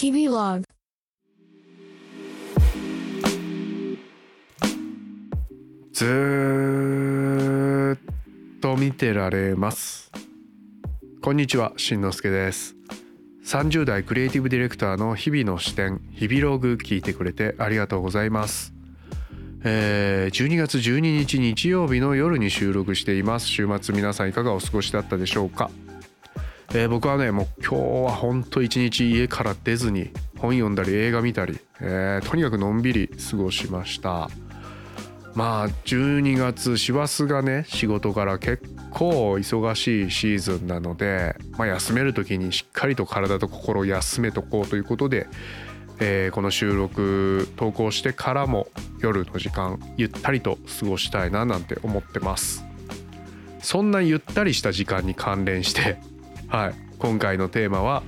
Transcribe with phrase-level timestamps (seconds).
[0.00, 0.64] 日々ログ
[5.92, 7.98] ずーっ
[8.60, 10.12] と見てられます。
[11.20, 12.76] こんにちはしんのすけです。
[13.44, 18.72] 30代クリエイティブディレクターの日々の視点日々ログ聞いてくれてありがとうございます。
[19.64, 23.48] えー、12月12日日曜日の夜に収録しています。
[23.48, 25.72] 週末皆さんいかがお過ごしだったでしょうか、
[26.74, 34.28] えー僕はねもう今日はほんと一日家から出ずに本読んだり映画見たり、えーとにかくのんびり過ごしました。
[35.34, 45.26] まあ12月師走がね仕事から結構忙しいシーズンなので、まあ、休める時にしっかりと体と心を休めとこうということで、
[46.00, 48.68] えーこの収録投稿してからも
[49.00, 52.64] 夜の時間ゆったりと過ごしたいななんて思ってます。
[53.62, 55.98] そんなゆったりした時間に関連して、
[56.48, 58.02] はい、今回のテーマは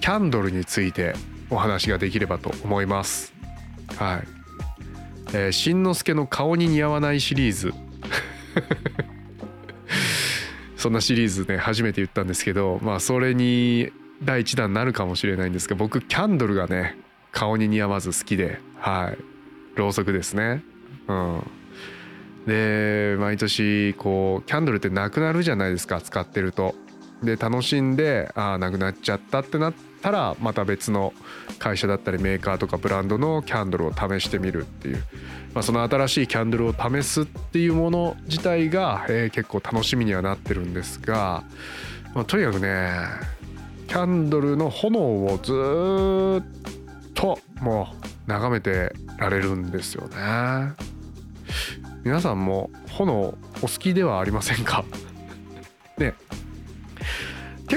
[0.00, 1.14] キャンドルについて
[1.50, 3.32] お話ができればと思います。
[3.96, 4.28] はい。
[5.34, 7.74] えー、しんのすけの顔に似合わないシリーズ。
[10.76, 13.92] そんなシリーズね初めて言ったんですけどまあそれに
[14.24, 16.98] 第一弾になるかもしれないんですが僕キャンドルがね
[17.30, 19.18] 顔に似合わず好きではい。
[19.76, 20.62] ろうそくですね。
[21.08, 21.42] うん。
[22.46, 26.76] で毎年こうキャンドルってなくなるじゃないですか使ってると。
[27.22, 31.12] で楽しんでああなくなっちゃったってなったらまた別の
[31.58, 35.02] 会社だったりメーカーとかブランドのキャンドルを試してみるっていう、
[35.54, 41.44] まあ、その新しいキャンドルを試すっていうもの自体が、えー結構楽しみにはなってるんですが、
[42.14, 42.90] まあ、とにかくね
[43.86, 47.88] キャンドルの炎をずっとも
[48.26, 50.72] う眺めてられるんですよね。
[52.04, 54.84] 皆さんも炎お好きではありませんか？
[55.98, 56.14] ね。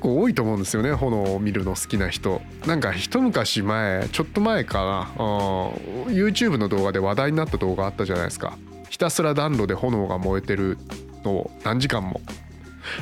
[0.00, 2.40] 結構多いと思うんですよね炎を見るの好きな人。
[2.66, 8.56] なんか一昔前ちょっと前かな、うん、YouTube の動画で話題になった動画あったじゃないですか。
[8.88, 10.78] ひたすら暖炉で炎が燃えてる
[11.22, 12.22] のを何時間も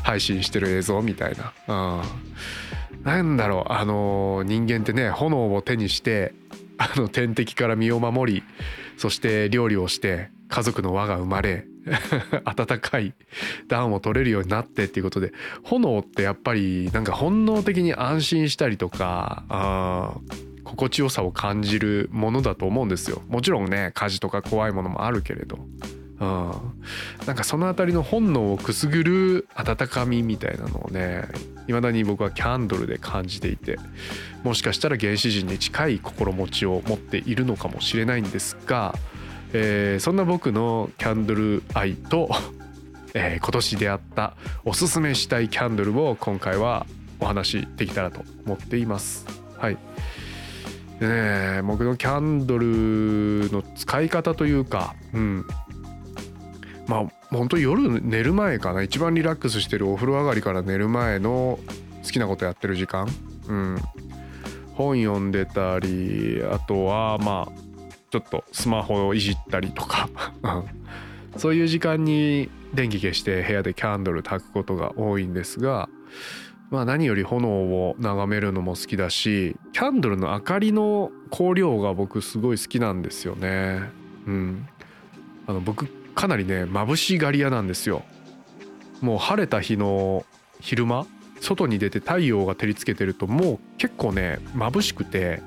[0.03, 6.35] 配信してる映像みたいな、うん、なんだろうあの人間ってね炎を手にして
[6.79, 8.43] あの天敵から身を守り
[8.97, 11.65] そして料理をして家族の輪が生まれ
[12.45, 13.15] 温かい
[13.67, 15.33] 暖を取れるようになってっていうことで
[15.63, 20.17] 炎ってやっぱりなんか本能的に安心したりとかあ
[20.65, 23.23] 心地よさを感じるものだと思うんですよ。
[23.29, 25.59] もちろんね火事とか怖いものもあるけれど、
[26.21, 26.53] うん、
[27.27, 31.25] なんかそのあたりの本能をくすぐる温かみみたいなのをね
[31.67, 33.79] 未だに僕はキャンドルで感じていて
[34.43, 38.95] もしかしたら原始人に近い心持ちを持っているのかもしれないんですが、
[39.53, 42.31] えーそんな僕のキャンドル愛と、
[43.15, 46.87] えー今年出会ったおすすめしたいキャンドルを今回は
[47.21, 49.27] お話しできたらと思っています。
[49.57, 49.79] はい。
[51.01, 55.45] でね僕のキャンドルの使い方というか、うん、
[56.87, 58.83] まあ本当夜寝る前かな。
[58.83, 61.59] 一番リラックスしてるお風呂上がりから寝る前の
[62.05, 63.07] 好きなことやってる時間、
[63.49, 63.79] うん、
[64.75, 67.68] 本読んでたりあとはまあ
[68.11, 70.09] ちょっとスマホをいじったりとか
[71.37, 75.89] そういう時間に電気消して部屋でキャンドル焚くことが多いんですが
[76.71, 83.83] まあ何より炎を眺めるのも好きだしキャンドルの明かりの光量が僕すごい好きなんですよね。
[84.27, 84.69] うん、
[85.47, 88.03] あの僕かなりね眩しがり屋なんですよ。
[89.01, 90.27] もう晴れた日の
[90.61, 91.07] 昼間
[91.41, 95.41] 外に出て太陽が照りつけてるともう結構ね眩しくて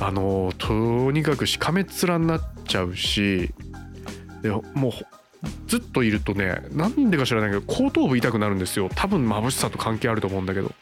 [0.00, 3.54] あのとにかくしかめっ面になっちゃうし
[4.42, 4.92] でもう
[5.66, 8.88] ずっといるとねなんでか知らないけど後頭部痛くなるんですよ。
[8.94, 10.72] 多分眩しさと関係あると思うんだけど。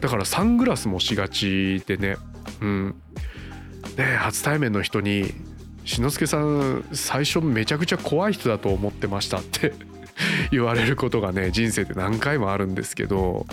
[0.00, 2.16] だからサングラスもしがちでね。
[2.60, 2.94] うん。
[3.96, 5.34] で初対面の人に
[5.84, 9.72] 「しのすけさん最初めちゃくちゃ怖い人だと思ってました」って
[10.50, 13.46] 言われることがね人生で何回もあるんですけど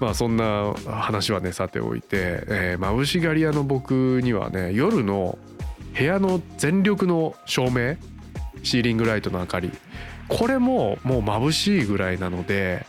[0.00, 5.38] まあそんな話はねさておいて、えー、眩しがり屋の僕にはね夜の
[5.96, 7.96] 部屋の全力の照明
[8.62, 9.72] シーリングライトの明かり。
[10.28, 12.84] これももう眩しいぐらいなので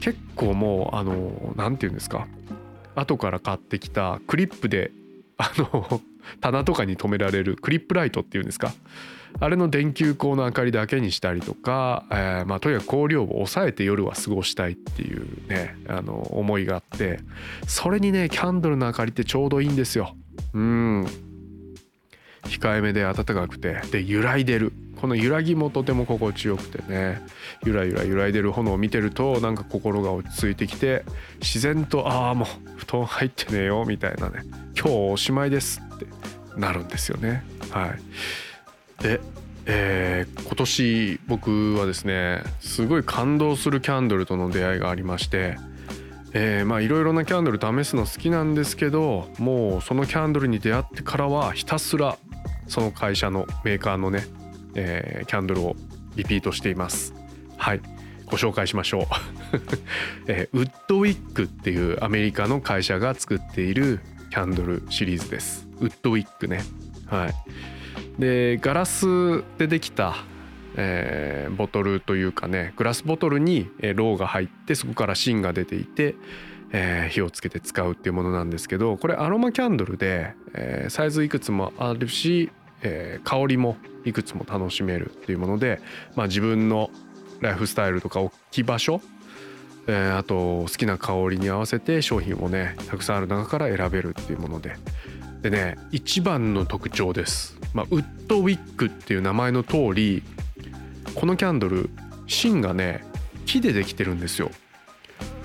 [0.00, 2.26] 結構もうあの何て言うんですか
[2.94, 4.90] 後から買ってきたクリップで
[5.38, 6.00] あの
[6.40, 8.72] 棚とかに留められるクリップライトっていうんですか？
[9.40, 17.20] あれの電球光の明かりだけにしたりとか、えーまあ、とにかく光量を抑えて夜は過ごしたいっていうねあの思いがあって
[17.66, 20.14] それにねキャンドルの明かりってちょうどいいんですよ。
[20.52, 21.06] うん
[22.44, 27.22] 控えめで暖かくてで揺らいでるこの揺らぎもとても心地よくてね
[27.64, 31.04] ゆらゆら揺らいでる炎を見てるとなんか心が落ち着いてきて
[31.40, 34.42] 自然とああもう布団入ってねえよみたいなね
[34.78, 36.06] 今日おしまいですって
[36.56, 37.42] なるんですよね。
[37.70, 37.94] は
[39.00, 39.20] い、で、
[39.66, 45.56] えー、今年僕はですねすごい感動するキャンドルとの出会いがありまして。
[46.34, 52.16] えー、まあいろいろなキャンドル試すの好きなんですけどもうそのキャンドルに出会ってからはひたすら
[52.66, 54.24] その会社のメーカーのね、
[54.74, 55.76] えー、キャンドルを
[56.16, 57.14] リピートしています。
[57.56, 57.80] はい。
[58.26, 59.04] ご紹介しましょう。
[60.26, 64.00] えー、ウッドウィックっていうアメリカの会社が作っている
[64.30, 65.68] キャンドルシリーズです。
[65.80, 66.62] ウッドウィックね。
[67.06, 67.34] はい。
[68.18, 70.16] でガラスでできた、
[70.76, 76.14] えー、ボトルというかねグラスボトルにロウが入ってそこから芯が出ていて、
[76.72, 82.50] えー、火をつけて使うっていうものなんですけどこれアロマキャンドルで、えー、サイズいくつもあるし、
[82.82, 85.80] えー、香りもいくつも楽しめるっていうもので、
[86.16, 86.90] まあ、自分の
[87.40, 89.00] ライフスタイルとか置き場所、
[89.86, 94.76] えー、あと好きな香りに合わせて商品をねたくさんある中から選べるっていうもので。
[95.42, 100.22] でね一番の特徴です、まあ、ウッドウィックっていう名前の通り
[101.16, 101.90] このキャンドル
[102.28, 103.04] 芯がね
[103.44, 104.52] 木でできてるんですよ。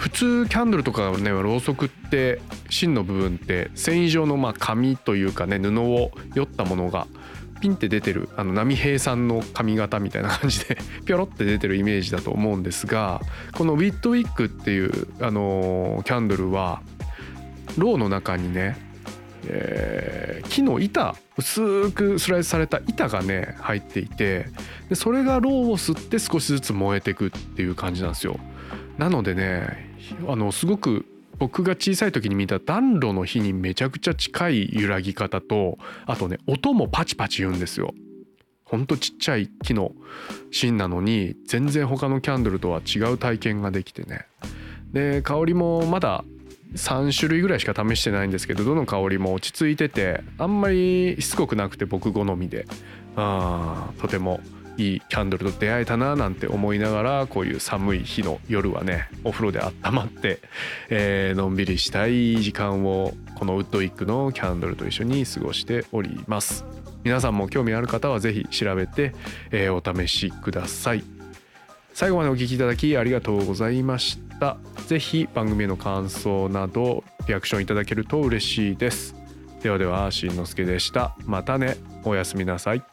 [0.08, 2.40] 普通キャンドルとかねろうそくって
[2.70, 7.08] 芯の部分って繊維状のまあ紙というかね布をよったものが
[7.60, 13.20] ピンって出てるあの波平さんの髪型みたいな感じでピョロって出てるイメージだと思うんですが
[13.58, 16.82] このウィッドウィックっていう、あの、キャンドルは
[17.78, 18.78] ローの中にね、
[19.46, 24.46] えー、木の板薄くスライスされた板がね入っていて
[24.88, 28.40] でそれがローを吸って少しずつ燃えてくっていう感じなんですよ。
[28.98, 29.87] なのでね
[30.28, 31.06] あのすごく
[31.40, 37.94] 僕が小さい時に見た暖炉の火にめちゃくちゃ近い揺らぎ方とあとね音もパチパチ言うんですよ。
[38.64, 39.94] ほんとちっちゃい木の
[40.52, 44.26] 芯なのに全然他のキャンドルとは違う体験ができてね
[44.92, 46.26] で香りもまだ
[46.74, 52.68] 3種類ぐらいしか試してないんですけどどの香りも落ち着いててあんまりしつこくなくて僕好みで
[53.16, 54.42] あとても
[54.78, 60.40] いいキャンドルと出会えたななんて思いながらこういう寒い日の夜はねお風呂で温まって、
[60.90, 66.66] えー、のんびりしたい時間をこのウッドウィックのキャンドルと一緒に過ごしております。
[67.04, 69.14] 皆さんも興味ある方は是非調べて、
[69.52, 71.04] えー、お試しください。
[71.94, 74.58] 最後までお聴きいただきありがとうございました。
[74.88, 79.16] 是非番組への感想などリアクションいただけると嬉しいです。
[79.64, 81.16] ではではしんのすけでした。
[81.26, 81.78] またね。
[82.04, 82.84] おやすみなさい。